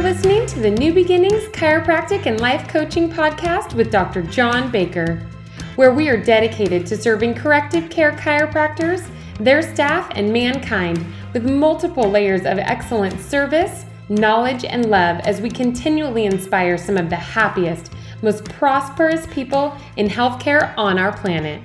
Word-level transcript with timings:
You're 0.00 0.14
listening 0.14 0.46
to 0.46 0.60
the 0.60 0.70
New 0.70 0.94
Beginnings 0.94 1.42
Chiropractic 1.48 2.24
and 2.24 2.40
Life 2.40 2.66
Coaching 2.68 3.10
Podcast 3.10 3.74
with 3.74 3.90
Dr. 3.90 4.22
John 4.22 4.70
Baker, 4.70 5.28
where 5.76 5.92
we 5.92 6.08
are 6.08 6.16
dedicated 6.16 6.86
to 6.86 6.96
serving 6.96 7.34
corrective 7.34 7.90
care 7.90 8.12
chiropractors, 8.12 9.06
their 9.34 9.60
staff, 9.60 10.10
and 10.14 10.32
mankind 10.32 11.04
with 11.34 11.44
multiple 11.44 12.08
layers 12.08 12.46
of 12.46 12.56
excellent 12.56 13.20
service, 13.20 13.84
knowledge, 14.08 14.64
and 14.64 14.88
love 14.88 15.20
as 15.26 15.42
we 15.42 15.50
continually 15.50 16.24
inspire 16.24 16.78
some 16.78 16.96
of 16.96 17.10
the 17.10 17.16
happiest, 17.16 17.92
most 18.22 18.42
prosperous 18.44 19.26
people 19.26 19.76
in 19.98 20.08
healthcare 20.08 20.72
on 20.78 20.98
our 20.98 21.14
planet. 21.14 21.60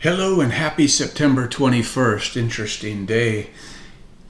Hello 0.00 0.40
and 0.40 0.50
happy 0.50 0.88
September 0.88 1.46
21st. 1.46 2.36
Interesting 2.36 3.06
day. 3.06 3.50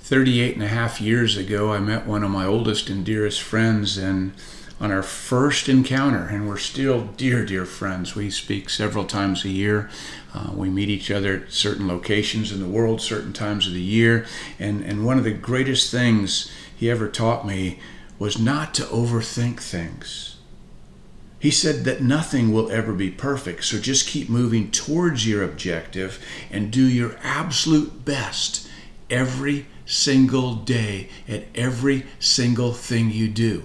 38 0.05 0.53
and 0.53 0.63
a 0.63 0.69
half 0.69 1.01
years 1.01 1.39
ago, 1.39 1.73
I 1.73 1.79
met 1.79 2.07
one 2.07 2.23
of 2.23 2.31
my 2.31 2.45
oldest 2.45 2.91
and 2.91 3.07
dearest 3.07 3.41
friends, 3.41 3.97
and 3.97 4.35
on 4.79 4.93
our 4.93 5.03
first 5.03 5.67
encounter, 5.67 6.27
and 6.27 6.47
we're 6.47 6.59
still 6.59 7.07
dear, 7.17 7.47
dear 7.47 7.65
friends. 7.65 8.15
We 8.15 8.29
speak 8.29 8.69
several 8.69 9.07
times 9.07 9.47
a 9.47 9.49
year. 9.49 9.89
Uh, 10.35 10.51
we 10.53 10.69
meet 10.69 10.91
each 10.91 11.11
other 11.11 11.37
at 11.37 11.53
certain 11.53 11.89
locations 11.89 12.53
in 12.53 12.61
the 12.61 12.69
world, 12.69 13.01
certain 13.01 13.33
times 13.33 13.67
of 13.67 13.73
the 13.73 13.81
year. 13.81 14.27
And, 14.59 14.83
and 14.83 15.07
one 15.07 15.17
of 15.17 15.25
the 15.25 15.33
greatest 15.33 15.91
things 15.91 16.53
he 16.77 16.91
ever 16.91 17.09
taught 17.09 17.47
me 17.47 17.79
was 18.19 18.39
not 18.39 18.75
to 18.75 18.83
overthink 18.83 19.59
things. 19.61 20.37
He 21.39 21.51
said 21.51 21.85
that 21.85 22.03
nothing 22.03 22.53
will 22.53 22.71
ever 22.71 22.93
be 22.93 23.11
perfect, 23.11 23.65
so 23.65 23.79
just 23.79 24.07
keep 24.07 24.29
moving 24.29 24.71
towards 24.71 25.27
your 25.27 25.43
objective 25.43 26.23
and 26.51 26.71
do 26.71 26.87
your 26.87 27.17
absolute 27.23 28.05
best 28.05 28.69
every 29.09 29.65
single 29.87 30.55
day 30.55 31.09
at 31.29 31.45
every 31.55 32.05
single 32.19 32.73
thing 32.73 33.11
you 33.11 33.29
do. 33.29 33.65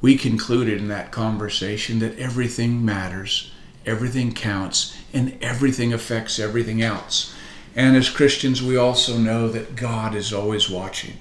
We 0.00 0.16
concluded 0.16 0.78
in 0.78 0.88
that 0.88 1.12
conversation 1.12 2.00
that 2.00 2.18
everything 2.18 2.84
matters, 2.84 3.52
everything 3.86 4.32
counts, 4.32 4.96
and 5.12 5.38
everything 5.40 5.92
affects 5.92 6.38
everything 6.38 6.82
else. 6.82 7.34
And 7.74 7.96
as 7.96 8.10
Christians, 8.10 8.62
we 8.62 8.76
also 8.76 9.16
know 9.16 9.48
that 9.48 9.76
God 9.76 10.14
is 10.14 10.32
always 10.32 10.68
watching. 10.68 11.14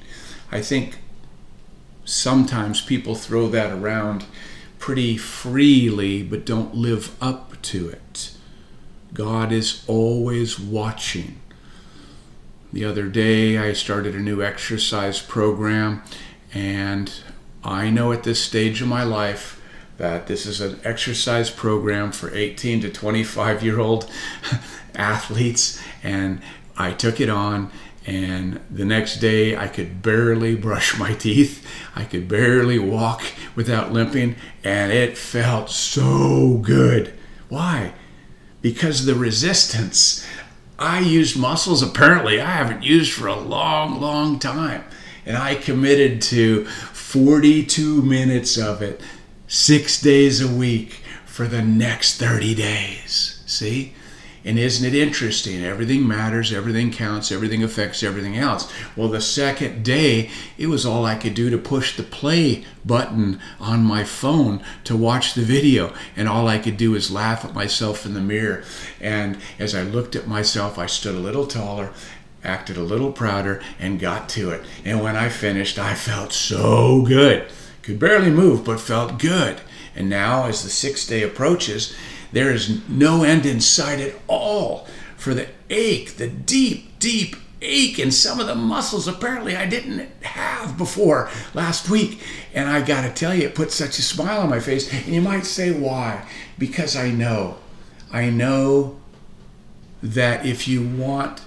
I 0.52 0.62
think 0.62 0.98
sometimes 2.04 2.82
people 2.82 3.16
throw 3.16 3.48
that 3.50 3.72
around 3.72 4.26
pretty 4.80 5.16
freely 5.16 6.24
but 6.24 6.46
don't 6.46 6.76
live 6.76 7.16
up 7.22 7.62
to 7.62 7.88
it. 7.88 8.32
God 9.14 9.52
is 9.52 9.84
always 9.88 10.60
watching. 10.60 11.40
The 12.74 12.86
other 12.86 13.10
day, 13.10 13.58
I 13.58 13.74
started 13.74 14.16
a 14.16 14.20
new 14.20 14.42
exercise 14.42 15.22
program, 15.22 16.04
and 16.54 17.12
I 17.66 17.90
know 17.90 18.14
at 18.14 18.24
this 18.24 18.42
stage 18.42 18.82
of 18.82 18.88
my 18.88 19.04
life 19.04 19.62
that 19.98 20.28
this 20.28 20.46
is 20.46 20.62
an 20.62 20.80
exercise 20.86 21.50
program 21.50 22.14
for 22.14 22.34
18 22.34 22.80
to 22.82 22.90
25 22.90 23.62
year 23.62 23.78
old 23.78 24.10
athletes, 24.96 25.82
and 26.02 26.42
I 26.78 26.94
took 26.94 27.20
it 27.20 27.30
on. 27.30 27.72
And 28.06 28.62
the 28.72 28.86
next 28.86 29.18
day, 29.18 29.58
I 29.58 29.68
could 29.68 30.02
barely 30.02 30.56
brush 30.56 30.98
my 31.00 31.14
teeth. 31.14 31.68
I 31.94 32.06
could 32.06 32.30
barely 32.30 32.80
walk 32.80 33.22
without 33.54 33.92
limping, 33.92 34.38
and 34.64 34.94
it 34.94 35.18
felt 35.18 35.70
so 35.70 36.60
good. 36.62 37.14
Why? 37.50 37.94
Because 38.62 39.06
the 39.06 39.16
resistance 39.16 40.26
I 40.82 41.00
used 41.00 41.38
muscles 41.38 41.84
apparently 41.84 42.42
I 42.42 42.50
haven't 42.50 42.84
used 42.84 43.14
for 43.14 43.28
a 43.28 43.40
long, 43.40 44.02
long 44.02 44.40
time. 44.40 44.84
And 45.26 45.38
I 45.38 45.56
committed 45.56 46.22
to 46.24 46.66
42 46.66 48.02
minutes 48.02 48.58
of 48.58 48.82
it, 48.82 49.02
six 49.48 50.02
days 50.02 50.42
a 50.42 50.48
week 50.48 51.02
for 51.26 51.48
the 51.48 51.62
next 51.62 52.18
30 52.18 52.56
days. 52.56 53.44
See? 53.46 53.94
And 54.44 54.58
isn't 54.58 54.86
it 54.86 54.96
interesting? 54.96 55.64
Everything 55.64 56.08
matters, 56.08 56.52
everything 56.52 56.92
counts, 56.92 57.32
everything 57.32 57.64
affects 57.64 58.02
everything 58.02 58.38
else. 58.38 58.72
Well, 58.96 59.08
the 59.08 59.22
second 59.22 59.84
day, 59.84 60.32
it 60.58 60.68
was 60.68 60.86
all 60.86 61.06
I 61.06 61.16
could 61.16 61.36
do 61.36 61.50
to 61.50 61.58
push 61.58 61.96
the 61.96 62.04
play 62.04 62.66
button 62.84 63.40
on 63.60 63.84
my 63.84 64.04
phone 64.04 64.64
to 64.86 64.98
watch 64.98 65.36
the 65.36 65.44
video. 65.44 65.94
And 66.16 66.28
all 66.28 66.48
I 66.48 66.58
could 66.58 66.78
do 66.78 66.92
was 66.92 67.12
laugh 67.12 67.46
at 67.46 67.54
myself 67.54 68.06
in 68.06 68.16
the 68.16 68.22
mirror. 68.22 68.64
And 69.00 69.38
as 69.60 69.76
I 69.76 69.84
looked 69.84 70.16
at 70.16 70.28
myself, 70.28 70.80
I 70.80 70.88
stood 70.88 71.16
a 71.16 71.20
little 71.20 71.46
taller 71.46 71.92
acted 72.44 72.78
a 72.78 72.82
little 72.82 73.12
prouder 73.12 73.62
and 73.80 74.00
got 74.00 74.28
to 74.30 74.50
it. 74.50 74.64
And 74.84 75.02
when 75.02 75.16
I 75.16 75.30
finished, 75.30 75.78
I 75.78 75.94
felt 75.94 76.34
so 76.34 77.04
good. 77.04 77.48
Could 77.84 78.00
barely 78.00 78.32
move, 78.32 78.64
but 78.66 78.80
felt 78.80 79.20
good. 79.20 79.62
And 79.96 80.10
now, 80.10 80.46
as 80.46 80.64
the 80.64 80.70
sixth 80.70 81.10
day 81.10 81.24
approaches, 81.24 81.96
there 82.32 82.52
is 82.52 82.88
no 82.90 83.24
end 83.24 83.46
in 83.46 83.62
sight 83.62 84.00
at 84.00 84.16
all 84.28 84.88
for 85.18 85.34
the 85.34 85.48
ache, 85.70 86.18
the 86.18 86.28
deep, 86.28 87.00
deep 87.00 87.36
ache 87.62 88.00
in 88.00 88.12
some 88.12 88.40
of 88.40 88.48
the 88.48 88.56
muscles 88.56 89.08
apparently 89.08 89.56
I 89.56 89.68
didn't 89.68 90.10
have 90.24 90.78
before 90.78 91.30
last 91.54 91.90
week. 91.90 92.22
And 92.54 92.70
I 92.70 92.82
got 92.82 93.02
to 93.04 93.14
tell 93.14 93.34
you, 93.34 93.48
it 93.48 93.56
put 93.56 93.72
such 93.72 94.00
a 94.00 94.02
smile 94.02 94.42
on 94.42 94.50
my 94.50 94.60
face. 94.60 94.92
And 94.92 95.14
you 95.14 95.22
might 95.22 95.46
say, 95.46 95.72
why? 95.72 96.28
Because 96.58 96.96
I 96.96 97.12
know, 97.12 97.58
I 98.12 98.30
know 98.30 99.00
that 100.02 100.46
if 100.46 100.68
you 100.68 100.86
want 100.86 101.42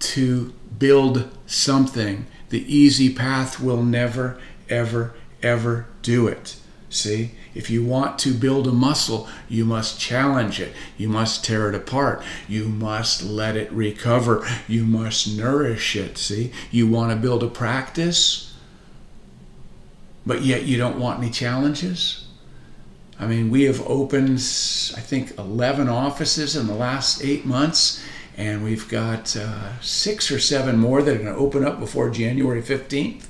to 0.00 0.52
build 0.78 1.30
something, 1.46 2.26
the 2.48 2.74
easy 2.74 3.12
path 3.12 3.60
will 3.60 3.82
never, 3.82 4.40
ever, 4.70 5.14
ever 5.42 5.86
do 6.02 6.26
it. 6.26 6.56
See? 6.90 7.32
If 7.54 7.68
you 7.68 7.84
want 7.84 8.18
to 8.20 8.32
build 8.32 8.66
a 8.66 8.72
muscle, 8.72 9.28
you 9.48 9.64
must 9.64 10.00
challenge 10.00 10.60
it. 10.60 10.72
You 10.96 11.08
must 11.08 11.44
tear 11.44 11.68
it 11.68 11.74
apart. 11.74 12.22
You 12.48 12.68
must 12.68 13.22
let 13.22 13.56
it 13.56 13.70
recover. 13.72 14.46
You 14.66 14.84
must 14.84 15.36
nourish 15.36 15.96
it. 15.96 16.16
See? 16.16 16.52
You 16.70 16.86
want 16.86 17.12
to 17.12 17.16
build 17.16 17.42
a 17.42 17.48
practice, 17.48 18.54
but 20.24 20.42
yet 20.42 20.64
you 20.64 20.78
don't 20.78 20.98
want 20.98 21.20
any 21.20 21.30
challenges? 21.30 22.26
I 23.20 23.26
mean, 23.26 23.50
we 23.50 23.64
have 23.64 23.80
opened, 23.86 24.36
I 24.36 25.00
think, 25.00 25.36
11 25.36 25.88
offices 25.88 26.54
in 26.54 26.68
the 26.68 26.74
last 26.74 27.22
eight 27.24 27.44
months, 27.44 28.02
and 28.36 28.62
we've 28.62 28.88
got 28.88 29.36
uh, 29.36 29.80
six 29.80 30.30
or 30.30 30.38
seven 30.38 30.78
more 30.78 31.02
that 31.02 31.16
are 31.16 31.18
going 31.18 31.34
to 31.34 31.40
open 31.40 31.64
up 31.64 31.80
before 31.80 32.10
January 32.10 32.62
15th. 32.62 33.24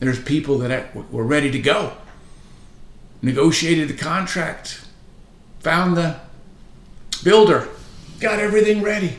There's 0.00 0.22
people 0.22 0.58
that 0.58 0.94
were 1.12 1.24
ready 1.24 1.50
to 1.50 1.58
go, 1.58 1.94
negotiated 3.20 3.88
the 3.88 3.94
contract, 3.94 4.84
found 5.60 5.96
the 5.96 6.20
builder, 7.24 7.68
got 8.20 8.38
everything 8.38 8.82
ready. 8.82 9.16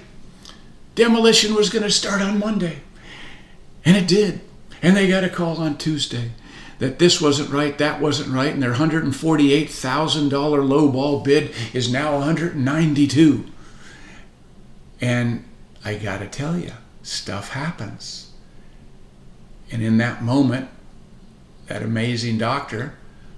Demolition 0.96 1.54
was 1.54 1.70
going 1.70 1.84
to 1.84 1.92
start 1.92 2.22
on 2.22 2.40
Monday, 2.40 2.80
and 3.84 3.98
it 3.98 4.08
did. 4.08 4.42
And 4.82 4.96
they 4.96 5.08
got 5.08 5.26
a 5.26 5.30
call 5.30 5.58
on 5.58 5.78
Tuesday 5.78 6.32
that 6.80 7.00
this 7.00 7.20
wasn't 7.22 7.50
right, 7.50 7.78
that 7.78 8.00
wasn't 8.00 8.34
right, 8.34 8.54
and 8.54 8.64
their 8.64 8.74
$148,000 8.74 10.70
low 10.70 10.90
ball 10.90 11.20
bid 11.20 11.54
is 11.74 11.92
now 11.92 12.18
192. 12.18 13.46
And 15.02 15.44
I 15.84 15.96
got 15.96 16.20
to 16.20 16.28
tell 16.28 16.58
you, 16.58 16.72
stuff 17.04 17.50
happens. 17.50 18.29
And 19.72 19.84
in 19.84 19.98
that 19.98 20.24
moment, 20.24 20.70
that 21.68 21.84
amazing 21.84 22.38
doctor 22.38 22.96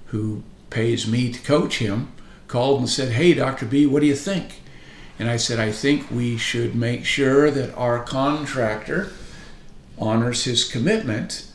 who 0.07 0.43
pays 0.69 1.07
me 1.07 1.31
to 1.31 1.39
coach 1.41 1.79
him 1.79 2.11
called 2.47 2.79
and 2.79 2.89
said, 2.89 3.13
Hey, 3.13 3.33
Dr. 3.33 3.65
B, 3.65 3.85
what 3.85 4.01
do 4.01 4.07
you 4.07 4.15
think? 4.15 4.61
And 5.19 5.29
I 5.29 5.37
said, 5.37 5.59
I 5.59 5.71
think 5.71 6.09
we 6.09 6.37
should 6.37 6.75
make 6.75 7.05
sure 7.05 7.51
that 7.51 7.73
our 7.75 8.03
contractor 8.03 9.11
honors 9.99 10.45
his 10.45 10.63
commitment. 10.69 11.45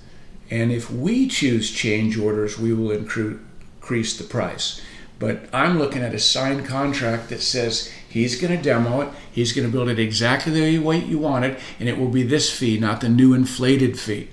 And 0.50 0.70
if 0.70 0.90
we 0.90 1.26
choose 1.26 1.70
change 1.70 2.16
orders, 2.16 2.58
we 2.58 2.72
will 2.72 2.92
increase 2.92 4.16
the 4.16 4.24
price. 4.24 4.80
But 5.18 5.48
I'm 5.52 5.78
looking 5.78 6.02
at 6.02 6.14
a 6.14 6.20
signed 6.20 6.66
contract 6.66 7.30
that 7.30 7.40
says 7.40 7.90
he's 8.08 8.40
going 8.40 8.56
to 8.56 8.62
demo 8.62 9.00
it, 9.00 9.08
he's 9.32 9.52
going 9.52 9.66
to 9.66 9.72
build 9.72 9.88
it 9.88 9.98
exactly 9.98 10.52
the 10.52 10.78
way 10.78 10.98
you 10.98 11.18
want 11.18 11.46
it, 11.46 11.58
and 11.80 11.88
it 11.88 11.98
will 11.98 12.10
be 12.10 12.22
this 12.22 12.56
fee, 12.56 12.78
not 12.78 13.00
the 13.00 13.08
new 13.08 13.32
inflated 13.32 13.98
fee. 13.98 14.28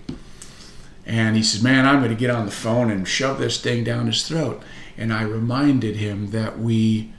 And 1.06 1.36
he 1.36 1.44
says, 1.44 1.62
Man, 1.62 1.86
I'm 1.86 2.00
going 2.00 2.10
to 2.10 2.16
get 2.16 2.30
on 2.30 2.46
the 2.46 2.52
phone 2.52 2.90
and 2.90 3.08
shove 3.08 3.40
this 3.40 3.62
thing 3.62 3.84
down 3.84 4.08
his 4.08 4.28
throat. 4.28 4.62
And 4.98 5.14
I 5.14 5.24
reminded 5.24 5.96
him 5.98 6.32
that 6.32 6.60
we 6.60 7.12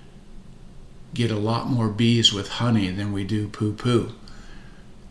get 1.13 1.31
a 1.31 1.39
lot 1.39 1.69
more 1.69 1.89
bees 1.89 2.33
with 2.33 2.49
honey 2.49 2.91
than 2.91 3.13
we 3.13 3.25
do 3.25 3.49
poo 3.49 3.73
poo. 3.73 4.13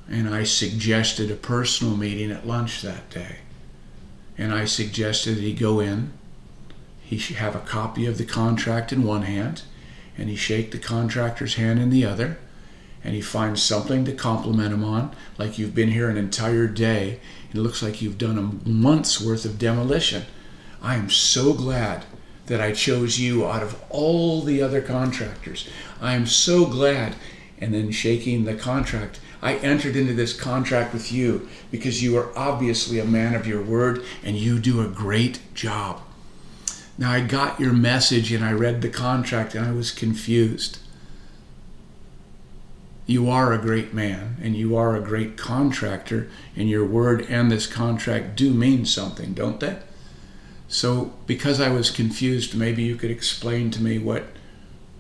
And 0.10 0.34
I 0.34 0.44
suggested 0.44 1.32
a 1.32 1.36
personal 1.36 1.96
meeting 1.96 2.32
at 2.32 2.48
lunch 2.48 2.82
that 2.82 3.10
day. 3.10 3.38
And 4.38 4.54
I 4.54 4.66
suggested 4.66 5.38
that 5.38 5.42
he 5.42 5.54
go 5.54 5.80
in, 5.80 6.12
he 7.02 7.18
should 7.18 7.38
have 7.38 7.56
a 7.56 7.60
copy 7.60 8.06
of 8.06 8.18
the 8.18 8.26
contract 8.26 8.92
in 8.92 9.04
one 9.04 9.22
hand, 9.22 9.62
and 10.18 10.30
he 10.30 10.36
shake 10.36 10.72
the 10.72 10.80
contractor's 10.80 11.56
hand 11.56 11.80
in 11.80 11.90
the 11.90 12.06
other, 12.06 12.38
and 13.04 13.14
he 13.14 13.22
finds 13.22 13.62
something 13.62 14.06
to 14.06 14.14
compliment 14.14 14.74
him 14.74 14.84
on, 14.84 15.16
like 15.38 15.58
you've 15.58 15.76
been 15.76 15.92
here 15.92 16.10
an 16.10 16.18
entire 16.18 16.68
day, 16.68 17.20
it 17.54 17.60
looks 17.60 17.84
like 17.84 18.02
you've 18.02 18.18
done 18.18 18.38
a 18.38 18.68
month's 18.70 19.22
worth 19.22 19.46
of 19.46 19.60
demolition. 19.60 20.24
I 20.82 20.96
am 20.96 21.10
so 21.10 21.54
glad 21.54 22.06
that 22.48 22.60
I 22.60 22.72
chose 22.72 23.20
you 23.20 23.46
out 23.46 23.64
of 23.64 23.82
all 23.90 24.42
the 24.42 24.62
other 24.62 24.82
contractors. 24.82 25.70
I 26.02 26.16
am 26.16 26.26
so 26.26 26.66
glad. 26.66 27.16
And 27.60 27.74
then 27.74 27.92
shaking 27.92 28.44
the 28.44 28.56
contract, 28.56 29.22
I 29.42 29.56
entered 29.56 29.96
into 29.96 30.14
this 30.14 30.38
contract 30.38 30.94
with 30.94 31.12
you 31.12 31.48
because 31.72 32.04
you 32.04 32.18
are 32.18 32.38
obviously 32.38 33.00
a 33.00 33.06
man 33.06 33.36
of 33.36 33.48
your 33.48 33.62
word 33.62 34.04
and 34.24 34.36
you 34.36 34.60
do 34.60 34.82
a 34.82 34.90
great 34.90 35.40
job. 35.54 36.02
Now, 36.98 37.12
I 37.12 37.22
got 37.22 37.60
your 37.60 37.74
message 37.74 38.32
and 38.32 38.44
I 38.44 38.52
read 38.52 38.82
the 38.82 38.90
contract 38.90 39.56
and 39.56 39.66
I 39.66 39.72
was 39.72 39.92
confused. 39.92 40.80
You 43.06 43.30
are 43.30 43.52
a 43.52 43.58
great 43.58 43.94
man 43.94 44.38
and 44.42 44.56
you 44.56 44.76
are 44.78 44.96
a 44.96 45.02
great 45.02 45.38
contractor, 45.38 46.30
and 46.56 46.70
your 46.70 46.86
word 46.86 47.26
and 47.30 47.52
this 47.52 47.68
contract 47.68 48.36
do 48.36 48.54
mean 48.54 48.86
something, 48.86 49.34
don't 49.34 49.60
they? 49.60 49.80
So, 50.68 51.14
because 51.28 51.60
I 51.60 51.70
was 51.70 51.92
confused, 51.92 52.56
maybe 52.56 52.84
you 52.84 52.96
could 52.96 53.12
explain 53.12 53.70
to 53.72 53.84
me 53.84 54.00
what 54.00 54.28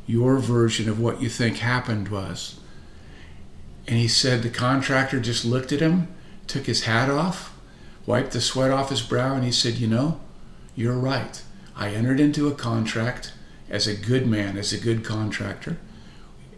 your 0.05 0.37
version 0.37 0.89
of 0.89 0.99
what 0.99 1.21
you 1.21 1.29
think 1.29 1.57
happened 1.57 2.09
was. 2.09 2.59
And 3.87 3.97
he 3.97 4.07
said 4.07 4.43
the 4.43 4.49
contractor 4.49 5.19
just 5.19 5.45
looked 5.45 5.71
at 5.71 5.79
him, 5.79 6.07
took 6.47 6.65
his 6.65 6.83
hat 6.83 7.09
off, 7.09 7.57
wiped 8.05 8.31
the 8.31 8.41
sweat 8.41 8.71
off 8.71 8.89
his 8.89 9.01
brow, 9.01 9.33
and 9.35 9.43
he 9.43 9.51
said, 9.51 9.75
You 9.75 9.87
know, 9.87 10.19
you're 10.75 10.97
right. 10.97 11.41
I 11.75 11.89
entered 11.89 12.19
into 12.19 12.47
a 12.47 12.55
contract 12.55 13.33
as 13.69 13.87
a 13.87 13.95
good 13.95 14.27
man, 14.27 14.57
as 14.57 14.73
a 14.73 14.77
good 14.77 15.03
contractor, 15.03 15.77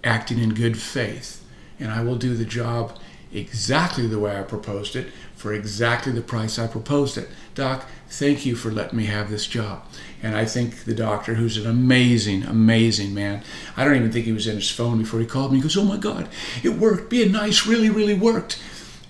acting 0.05 0.39
in 0.39 0.53
good 0.53 0.77
faith, 0.77 1.43
and 1.79 1.91
I 1.91 2.01
will 2.01 2.15
do 2.15 2.35
the 2.35 2.45
job 2.45 2.97
exactly 3.33 4.07
the 4.07 4.19
way 4.19 4.39
I 4.39 4.43
proposed 4.43 4.95
it 4.95 5.07
for 5.35 5.53
exactly 5.53 6.11
the 6.11 6.21
price 6.21 6.57
I 6.57 6.67
proposed 6.67 7.17
it. 7.17 7.29
Doc, 7.53 7.85
thank 8.07 8.45
you 8.45 8.55
for 8.55 8.71
letting 8.71 8.97
me 8.97 9.05
have 9.05 9.29
this 9.29 9.45
job. 9.45 9.83
And 10.23 10.35
I 10.35 10.45
think 10.45 10.85
the 10.85 10.93
doctor, 10.93 11.35
who's 11.35 11.57
an 11.57 11.69
amazing, 11.69 12.43
amazing 12.43 13.13
man, 13.13 13.43
I 13.75 13.83
don't 13.83 13.95
even 13.95 14.11
think 14.11 14.25
he 14.25 14.31
was 14.31 14.47
in 14.47 14.55
his 14.55 14.71
phone 14.71 14.99
before 14.99 15.19
he 15.19 15.25
called 15.25 15.51
me. 15.51 15.57
He 15.57 15.63
goes, 15.63 15.77
Oh 15.77 15.83
my 15.83 15.97
God, 15.97 16.29
it 16.63 16.69
worked. 16.69 17.09
Being 17.09 17.31
nice 17.31 17.67
really, 17.67 17.89
really 17.89 18.13
worked. 18.13 18.61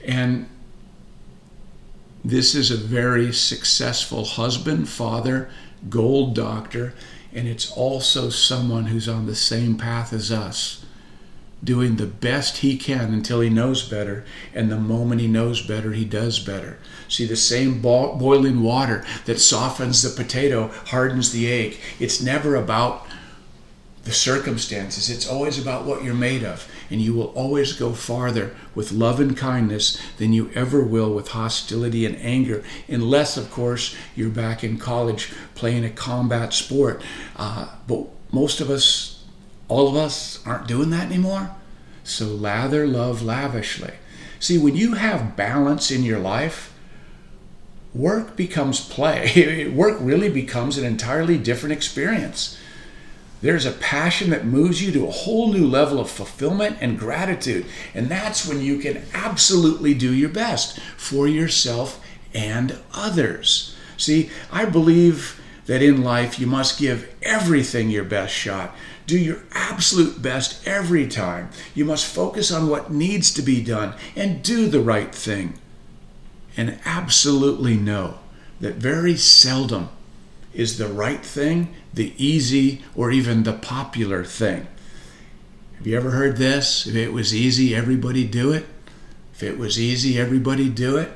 And 0.03 0.49
this 2.23 2.55
is 2.55 2.71
a 2.71 2.77
very 2.77 3.31
successful 3.31 4.25
husband, 4.25 4.89
father, 4.89 5.49
gold 5.89 6.33
doctor, 6.33 6.93
and 7.35 7.47
it's 7.47 7.71
also 7.71 8.29
someone 8.29 8.85
who's 8.85 9.09
on 9.09 9.25
the 9.25 9.35
same 9.35 9.77
path 9.77 10.13
as 10.13 10.31
us 10.31 10.85
doing 11.63 11.95
the 11.95 12.05
best 12.05 12.57
he 12.57 12.77
can 12.77 13.13
until 13.13 13.41
he 13.41 13.49
knows 13.49 13.87
better. 13.87 14.23
And 14.53 14.71
the 14.71 14.79
moment 14.79 15.21
he 15.21 15.27
knows 15.27 15.65
better, 15.65 15.93
he 15.93 16.05
does 16.05 16.39
better. 16.39 16.77
See, 17.07 17.25
the 17.25 17.35
same 17.35 17.81
bo- 17.81 18.15
boiling 18.15 18.61
water 18.61 19.03
that 19.25 19.39
softens 19.39 20.01
the 20.01 20.09
potato 20.09 20.67
hardens 20.87 21.31
the 21.31 21.51
egg. 21.51 21.79
It's 21.99 22.21
never 22.21 22.55
about 22.55 23.04
the 24.05 24.13
circumstances, 24.13 25.09
it's 25.09 25.27
always 25.27 25.59
about 25.59 25.85
what 25.85 26.03
you're 26.03 26.13
made 26.13 26.43
of. 26.43 26.67
And 26.89 27.01
you 27.01 27.13
will 27.13 27.33
always 27.33 27.73
go 27.73 27.93
farther 27.93 28.55
with 28.73 28.91
love 28.91 29.19
and 29.19 29.35
kindness 29.35 29.99
than 30.17 30.31
you 30.31 30.51
ever 30.55 30.81
will 30.81 31.13
with 31.13 31.29
hostility 31.29 32.05
and 32.05 32.15
anger, 32.17 32.63
unless, 32.87 33.35
of 33.35 33.51
course, 33.51 33.95
you're 34.15 34.29
back 34.29 34.63
in 34.63 34.77
college 34.77 35.33
playing 35.55 35.83
a 35.83 35.89
combat 35.89 36.53
sport. 36.53 37.01
Uh, 37.35 37.67
but 37.87 38.07
most 38.31 38.61
of 38.61 38.69
us 38.69 39.15
all 39.67 39.87
of 39.87 39.95
us 39.95 40.45
aren't 40.45 40.67
doing 40.67 40.89
that 40.91 41.05
anymore. 41.05 41.55
So 42.03 42.25
lather 42.25 42.85
love 42.85 43.21
lavishly. 43.23 43.93
See, 44.39 44.57
when 44.57 44.75
you 44.75 44.93
have 44.93 45.35
balance 45.35 45.89
in 45.89 46.03
your 46.03 46.19
life, 46.19 46.73
work 47.93 48.35
becomes 48.35 48.79
play. 48.79 49.67
work 49.75 49.97
really 49.99 50.29
becomes 50.29 50.77
an 50.77 50.85
entirely 50.85 51.37
different 51.37 51.73
experience. 51.73 52.57
There's 53.45 53.67
a 53.67 53.73
passion 53.73 54.31
that 54.31 54.43
moves 54.43 54.81
you 54.81 54.91
to 54.93 55.07
a 55.07 55.11
whole 55.11 55.53
new 55.53 55.67
level 55.67 55.99
of 55.99 56.09
fulfillment 56.09 56.77
and 56.81 56.97
gratitude. 56.97 57.67
And 57.93 58.09
that's 58.09 58.47
when 58.47 58.59
you 58.59 58.79
can 58.79 59.03
absolutely 59.13 59.93
do 59.93 60.11
your 60.11 60.29
best 60.29 60.79
for 60.97 61.27
yourself 61.27 62.03
and 62.33 62.79
others. 62.91 63.75
See, 63.97 64.31
I 64.51 64.65
believe 64.65 65.39
that 65.67 65.83
in 65.83 66.03
life 66.03 66.39
you 66.39 66.47
must 66.47 66.79
give 66.79 67.13
everything 67.21 67.91
your 67.91 68.03
best 68.03 68.33
shot 68.33 68.75
do 69.05 69.19
your 69.19 69.43
absolute 69.51 70.19
best 70.19 70.67
every 70.67 71.07
time. 71.07 71.51
You 71.75 71.85
must 71.85 72.11
focus 72.11 72.51
on 72.51 72.69
what 72.69 72.91
needs 72.91 73.31
to 73.35 73.43
be 73.43 73.63
done 73.63 73.93
and 74.15 74.41
do 74.41 74.67
the 74.67 74.79
right 74.79 75.13
thing. 75.13 75.59
And 76.57 76.79
absolutely 76.85 77.75
know 77.75 78.17
that 78.61 78.75
very 78.77 79.15
seldom 79.15 79.89
is 80.55 80.77
the 80.77 80.87
right 80.87 81.23
thing 81.23 81.75
the 81.93 82.13
easy 82.17 82.81
or 82.95 83.11
even 83.11 83.43
the 83.43 83.53
popular 83.53 84.23
thing. 84.23 84.67
Have 85.77 85.87
you 85.87 85.95
ever 85.97 86.11
heard 86.11 86.37
this? 86.37 86.87
If 86.87 86.95
it 86.95 87.13
was 87.13 87.33
easy, 87.33 87.75
everybody 87.75 88.25
do 88.25 88.51
it. 88.51 88.65
If 89.33 89.43
it 89.43 89.57
was 89.57 89.79
easy, 89.79 90.19
everybody 90.19 90.69
do 90.69 90.97
it. 90.97 91.11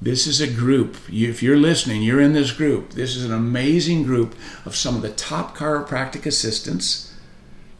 This 0.00 0.26
is 0.26 0.40
a 0.40 0.50
group. 0.50 0.96
if 1.08 1.42
you're 1.42 1.56
listening, 1.56 2.02
you're 2.02 2.20
in 2.20 2.34
this 2.34 2.52
group. 2.52 2.90
This 2.90 3.16
is 3.16 3.24
an 3.24 3.32
amazing 3.32 4.02
group 4.02 4.34
of 4.66 4.76
some 4.76 4.96
of 4.96 5.02
the 5.02 5.10
top 5.10 5.56
chiropractic 5.56 6.26
assistants, 6.26 7.14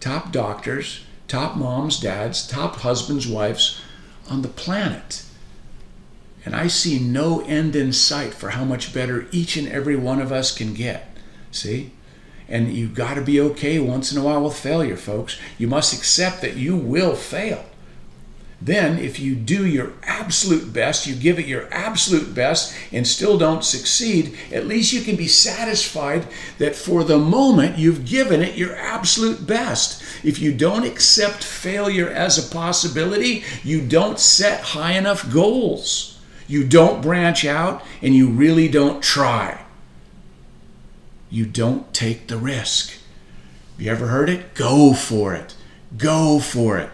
top 0.00 0.32
doctors, 0.32 1.04
top 1.28 1.56
moms, 1.56 2.00
dads, 2.00 2.46
top 2.46 2.76
husbands, 2.76 3.26
wives 3.26 3.80
on 4.30 4.42
the 4.42 4.48
planet. 4.48 5.24
And 6.44 6.54
I 6.54 6.66
see 6.66 6.98
no 6.98 7.40
end 7.42 7.74
in 7.74 7.92
sight 7.92 8.34
for 8.34 8.50
how 8.50 8.64
much 8.64 8.92
better 8.92 9.26
each 9.32 9.56
and 9.56 9.66
every 9.68 9.96
one 9.96 10.20
of 10.20 10.30
us 10.30 10.54
can 10.56 10.74
get. 10.74 11.08
See? 11.50 11.92
And 12.48 12.74
you've 12.74 12.94
got 12.94 13.14
to 13.14 13.22
be 13.22 13.40
okay 13.40 13.78
once 13.78 14.12
in 14.12 14.18
a 14.18 14.24
while 14.24 14.42
with 14.44 14.56
failure, 14.56 14.96
folks. 14.96 15.38
You 15.56 15.68
must 15.68 15.94
accept 15.94 16.42
that 16.42 16.56
you 16.56 16.76
will 16.76 17.14
fail. 17.14 17.64
Then, 18.60 18.98
if 18.98 19.18
you 19.18 19.34
do 19.34 19.66
your 19.66 19.92
absolute 20.04 20.72
best, 20.72 21.06
you 21.06 21.14
give 21.14 21.38
it 21.38 21.46
your 21.46 21.68
absolute 21.70 22.34
best, 22.34 22.74
and 22.92 23.06
still 23.06 23.36
don't 23.36 23.64
succeed, 23.64 24.38
at 24.50 24.66
least 24.66 24.92
you 24.92 25.02
can 25.02 25.16
be 25.16 25.26
satisfied 25.26 26.26
that 26.58 26.74
for 26.74 27.04
the 27.04 27.18
moment 27.18 27.78
you've 27.78 28.06
given 28.06 28.40
it 28.40 28.56
your 28.56 28.74
absolute 28.76 29.46
best. 29.46 30.02
If 30.24 30.38
you 30.38 30.52
don't 30.52 30.86
accept 30.86 31.44
failure 31.44 32.08
as 32.08 32.38
a 32.38 32.54
possibility, 32.54 33.44
you 33.62 33.82
don't 33.82 34.18
set 34.18 34.60
high 34.60 34.92
enough 34.92 35.30
goals. 35.30 36.13
You 36.46 36.64
don't 36.64 37.02
branch 37.02 37.44
out, 37.44 37.82
and 38.02 38.14
you 38.14 38.28
really 38.28 38.68
don't 38.68 39.02
try. 39.02 39.62
You 41.30 41.46
don't 41.46 41.92
take 41.92 42.26
the 42.26 42.36
risk. 42.36 42.92
You 43.78 43.90
ever 43.90 44.08
heard 44.08 44.30
it? 44.30 44.54
Go 44.54 44.92
for 44.92 45.34
it. 45.34 45.54
Go 45.96 46.38
for 46.38 46.78
it. 46.78 46.90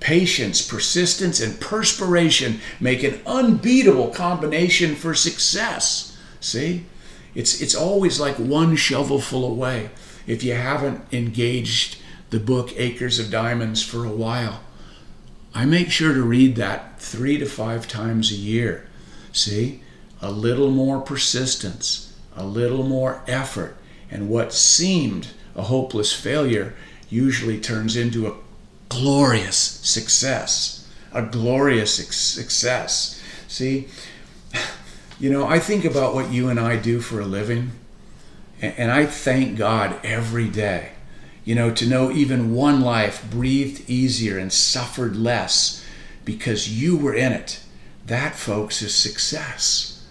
Patience, 0.00 0.66
persistence, 0.66 1.40
and 1.40 1.60
perspiration 1.60 2.60
make 2.80 3.02
an 3.02 3.20
unbeatable 3.26 4.08
combination 4.08 4.94
for 4.94 5.14
success. 5.14 6.16
See? 6.40 6.86
It's, 7.34 7.60
it's 7.60 7.74
always 7.74 8.18
like 8.18 8.36
one 8.36 8.76
shovelful 8.76 9.44
away 9.44 9.90
if 10.26 10.42
you 10.42 10.54
haven't 10.54 11.02
engaged 11.12 11.98
the 12.30 12.40
book 12.40 12.72
Acres 12.76 13.18
of 13.18 13.30
Diamonds 13.30 13.82
for 13.82 14.04
a 14.04 14.10
while. 14.10 14.60
I 15.56 15.64
make 15.64 15.90
sure 15.90 16.12
to 16.12 16.22
read 16.22 16.56
that 16.56 17.00
three 17.00 17.38
to 17.38 17.46
five 17.46 17.88
times 17.88 18.30
a 18.30 18.34
year. 18.34 18.86
See? 19.32 19.80
A 20.20 20.30
little 20.30 20.70
more 20.70 21.00
persistence, 21.00 22.12
a 22.36 22.44
little 22.44 22.82
more 22.82 23.22
effort, 23.26 23.78
and 24.10 24.28
what 24.28 24.52
seemed 24.52 25.28
a 25.54 25.62
hopeless 25.62 26.12
failure 26.12 26.74
usually 27.08 27.58
turns 27.58 27.96
into 27.96 28.26
a 28.26 28.34
glorious 28.90 29.56
success. 29.56 30.86
A 31.14 31.22
glorious 31.22 31.94
success. 31.94 33.22
See, 33.48 33.88
you 35.18 35.30
know, 35.30 35.46
I 35.46 35.58
think 35.58 35.86
about 35.86 36.12
what 36.14 36.30
you 36.30 36.50
and 36.50 36.60
I 36.60 36.76
do 36.76 37.00
for 37.00 37.18
a 37.18 37.24
living, 37.24 37.70
and 38.60 38.92
I 38.92 39.06
thank 39.06 39.56
God 39.56 39.98
every 40.04 40.50
day. 40.50 40.92
You 41.46 41.54
know, 41.54 41.70
to 41.70 41.86
know 41.86 42.10
even 42.10 42.54
one 42.54 42.80
life 42.80 43.24
breathed 43.30 43.88
easier 43.88 44.36
and 44.36 44.52
suffered 44.52 45.14
less 45.14 45.86
because 46.24 46.82
you 46.82 46.96
were 46.96 47.14
in 47.14 47.32
it. 47.32 47.60
That, 48.04 48.34
folks, 48.34 48.82
is 48.82 48.92
success. 48.92 50.04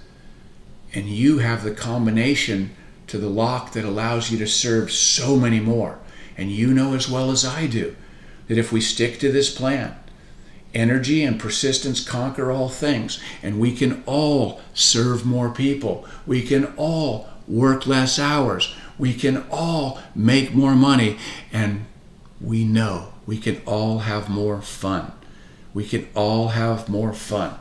And 0.93 1.09
you 1.09 1.39
have 1.39 1.65
the 1.65 1.75
combination 1.75 2.73
to 3.07 3.17
the 3.17 3.27
lock 3.29 3.73
that 3.73 3.83
allows 3.83 4.31
you 4.31 4.37
to 4.37 4.47
serve 4.47 4.93
so 4.93 5.35
many 5.35 5.59
more. 5.59 5.99
And 6.37 6.51
you 6.51 6.73
know 6.73 6.93
as 6.93 7.09
well 7.09 7.29
as 7.29 7.43
I 7.43 7.67
do 7.67 7.97
that 8.47 8.57
if 8.57 8.71
we 8.71 8.79
stick 8.79 9.19
to 9.19 9.29
this 9.29 9.53
plan, 9.53 9.93
energy 10.73 11.21
and 11.21 11.37
persistence 11.37 12.01
conquer 12.01 12.49
all 12.49 12.69
things, 12.69 13.21
and 13.43 13.59
we 13.59 13.75
can 13.75 14.03
all 14.05 14.61
serve 14.73 15.25
more 15.25 15.49
people. 15.49 16.05
We 16.25 16.43
can 16.43 16.73
all 16.77 17.27
work 17.45 17.85
less 17.85 18.19
hours. 18.19 18.73
We 18.97 19.13
can 19.13 19.45
all 19.51 19.99
make 20.13 20.53
more 20.53 20.75
money, 20.75 21.17
and 21.51 21.85
we 22.39 22.63
know 22.63 23.13
we 23.25 23.37
can 23.37 23.61
all 23.65 23.99
have 23.99 24.29
more 24.29 24.61
fun. 24.61 25.11
We 25.73 25.85
can 25.85 26.07
all 26.15 26.49
have 26.49 26.87
more 26.87 27.13
fun. 27.13 27.55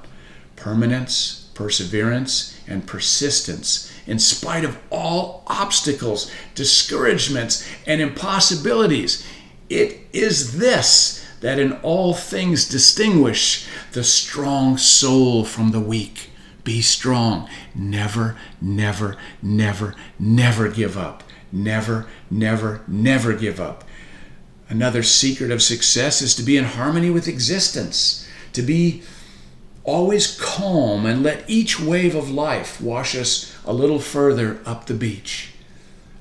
Permanence, 0.56 1.50
perseverance, 1.54 2.58
and 2.66 2.86
persistence, 2.86 3.92
in 4.06 4.18
spite 4.18 4.64
of 4.64 4.78
all 4.90 5.42
obstacles, 5.46 6.30
discouragements, 6.54 7.68
and 7.86 8.00
impossibilities. 8.00 9.26
It 9.68 9.98
is 10.12 10.58
this 10.58 11.24
that 11.40 11.58
in 11.58 11.72
all 11.82 12.14
things 12.14 12.68
distinguish 12.68 13.66
the 13.92 14.04
strong 14.04 14.78
soul 14.78 15.44
from 15.44 15.72
the 15.72 15.80
weak. 15.80 16.30
Be 16.62 16.80
strong. 16.80 17.48
Never, 17.74 18.36
never, 18.60 19.16
never, 19.42 19.94
never 20.18 20.68
give 20.68 20.96
up. 20.96 21.23
Never, 21.54 22.06
never, 22.32 22.82
never 22.88 23.32
give 23.32 23.60
up. 23.60 23.84
Another 24.68 25.04
secret 25.04 25.52
of 25.52 25.62
success 25.62 26.20
is 26.20 26.34
to 26.34 26.42
be 26.42 26.56
in 26.56 26.64
harmony 26.64 27.10
with 27.10 27.28
existence, 27.28 28.28
to 28.54 28.60
be 28.60 29.04
always 29.84 30.36
calm 30.40 31.06
and 31.06 31.22
let 31.22 31.48
each 31.48 31.78
wave 31.78 32.16
of 32.16 32.28
life 32.28 32.80
wash 32.80 33.14
us 33.14 33.56
a 33.64 33.72
little 33.72 34.00
further 34.00 34.58
up 34.66 34.86
the 34.86 34.94
beach, 34.94 35.52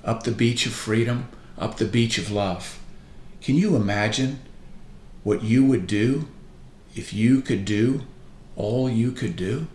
up 0.05 0.21
the 0.21 0.31
beach 0.31 0.67
of 0.67 0.73
freedom, 0.73 1.29
up 1.57 1.77
the 1.77 1.85
beach 1.85 2.19
of 2.19 2.29
love. 2.29 2.79
Can 3.41 3.55
you 3.55 3.75
imagine 3.75 4.39
what 5.23 5.41
you 5.41 5.65
would 5.65 5.87
do 5.87 6.27
if 6.95 7.11
you 7.11 7.41
could 7.41 7.65
do 7.65 8.03
all 8.55 8.87
you 8.87 9.11
could 9.11 9.35
do? 9.35 9.65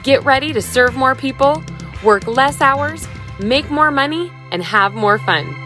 Get 0.03 0.24
ready 0.24 0.53
to 0.53 0.62
serve 0.62 0.96
more 0.96 1.15
people, 1.15 1.63
work 2.03 2.27
less 2.27 2.62
hours, 2.62 3.08
make 3.39 3.72
more 3.72 3.89
money, 3.89 4.32
and 4.51 4.62
have 4.62 4.93
more 4.93 5.17
fun. 5.17 5.62